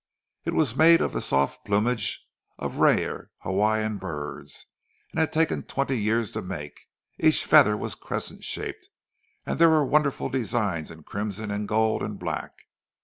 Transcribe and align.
It 0.45 0.55
was 0.55 0.75
made 0.75 0.99
of 0.99 1.13
the 1.13 1.21
soft 1.21 1.63
plumage 1.63 2.25
of 2.57 2.77
rare 2.77 3.29
Hawaiian 3.41 3.97
birds, 3.99 4.65
and 5.11 5.19
had 5.19 5.31
taken 5.31 5.61
twenty 5.61 5.95
years 5.95 6.31
to 6.31 6.41
make; 6.41 6.87
each 7.19 7.45
feather 7.45 7.77
was 7.77 7.93
crescent 7.93 8.43
shaped, 8.43 8.89
and 9.45 9.59
there 9.59 9.69
were 9.69 9.85
wonderful 9.85 10.27
designs 10.27 10.89
in 10.89 11.03
crimson 11.03 11.51
and 11.51 11.67
gold 11.67 12.01
and 12.01 12.17
black. 12.17 12.53